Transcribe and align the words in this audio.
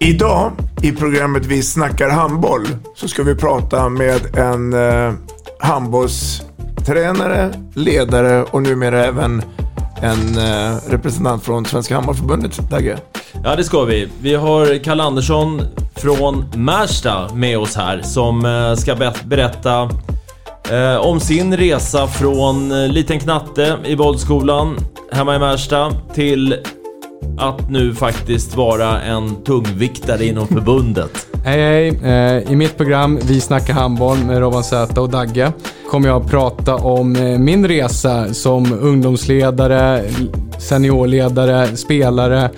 Idag 0.00 0.52
i 0.82 0.92
programmet 0.92 1.46
Vi 1.46 1.62
snackar 1.62 2.10
handboll 2.10 2.66
så 2.96 3.08
ska 3.08 3.22
vi 3.22 3.34
prata 3.34 3.88
med 3.88 4.36
en 4.36 4.72
eh, 4.72 5.12
handbollstränare, 5.60 7.54
ledare 7.74 8.42
och 8.42 8.62
numera 8.62 9.04
även 9.04 9.42
en 10.02 10.38
eh, 10.38 10.76
representant 10.88 11.44
från 11.44 11.64
Svenska 11.64 11.94
Handbollförbundet, 11.94 12.70
Dagge. 12.70 12.98
Ja, 13.44 13.56
det 13.56 13.64
ska 13.64 13.84
vi. 13.84 14.08
Vi 14.20 14.34
har 14.34 14.84
Kalle 14.84 15.02
Andersson 15.02 15.62
från 15.96 16.44
Märsta 16.54 17.34
med 17.34 17.58
oss 17.58 17.76
här 17.76 18.02
som 18.02 18.44
eh, 18.44 18.74
ska 18.74 18.94
be- 18.94 19.14
berätta 19.24 19.90
eh, 20.70 20.96
om 20.96 21.20
sin 21.20 21.56
resa 21.56 22.06
från 22.06 22.72
eh, 22.72 22.88
liten 22.88 23.20
knatte 23.20 23.76
i 23.84 23.96
bollskolan 23.96 24.76
hemma 25.12 25.36
i 25.36 25.38
Märsta 25.38 25.92
till 26.14 26.56
att 27.38 27.70
nu 27.70 27.94
faktiskt 27.94 28.56
vara 28.56 29.00
en 29.02 29.44
tungviktare 29.44 30.24
inom 30.24 30.46
förbundet. 30.48 31.26
Hej 31.44 31.60
hej! 31.60 31.88
Eh, 32.04 32.52
I 32.52 32.56
mitt 32.56 32.76
program 32.76 33.18
Vi 33.22 33.40
snackar 33.40 33.74
handboll 33.74 34.18
med 34.18 34.38
Robban 34.38 34.64
Z 34.64 35.00
och 35.00 35.10
Dagge 35.10 35.52
kommer 35.90 36.08
jag 36.08 36.22
att 36.22 36.30
prata 36.30 36.74
om 36.74 37.16
eh, 37.16 37.38
min 37.38 37.68
resa 37.68 38.34
som 38.34 38.72
ungdomsledare, 38.72 40.04
seniorledare, 40.58 41.76
spelare 41.76 42.50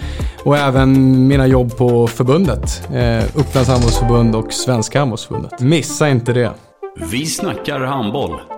och 0.44 0.56
även 0.56 1.26
mina 1.26 1.46
jobb 1.46 1.76
på 1.76 2.06
förbundet. 2.06 2.88
Eh, 2.94 3.24
Upplands 3.34 3.68
handbollsförbund 3.68 4.34
och 4.36 4.52
Svenska 4.52 4.98
handbollsförbundet. 4.98 5.60
Missa 5.60 6.08
inte 6.08 6.32
det! 6.32 6.52
Vi 7.10 7.26
snackar 7.26 7.80
handboll. 7.80 8.57